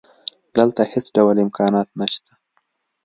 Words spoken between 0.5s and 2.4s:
دلته هېڅ ډول امکانات نشته